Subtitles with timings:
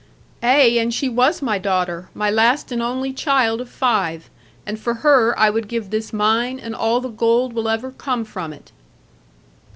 [0.41, 4.31] 'Ay, and she was my daughter, my last and only child of five;
[4.65, 8.25] and for her I would give this mine, and all the gold will ever come
[8.25, 8.71] from it.'